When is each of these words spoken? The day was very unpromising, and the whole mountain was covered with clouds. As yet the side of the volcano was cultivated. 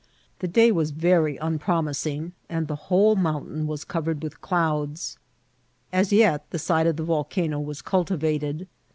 The 0.39 0.47
day 0.47 0.71
was 0.71 0.89
very 0.89 1.37
unpromising, 1.37 2.31
and 2.49 2.67
the 2.67 2.75
whole 2.89 3.15
mountain 3.15 3.67
was 3.67 3.83
covered 3.85 4.23
with 4.23 4.41
clouds. 4.41 5.19
As 5.93 6.11
yet 6.11 6.49
the 6.49 6.57
side 6.57 6.87
of 6.87 6.95
the 6.95 7.03
volcano 7.03 7.59
was 7.59 7.83
cultivated. 7.83 8.67